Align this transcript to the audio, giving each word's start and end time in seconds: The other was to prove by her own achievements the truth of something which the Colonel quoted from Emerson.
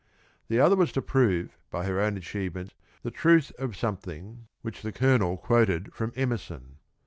The 0.47 0.59
other 0.59 0.75
was 0.75 0.91
to 0.93 1.01
prove 1.03 1.59
by 1.69 1.85
her 1.85 1.99
own 1.99 2.17
achievements 2.17 2.73
the 3.03 3.11
truth 3.11 3.51
of 3.59 3.75
something 3.77 4.47
which 4.63 4.81
the 4.81 4.91
Colonel 4.91 5.37
quoted 5.37 5.93
from 5.93 6.11
Emerson. 6.15 6.77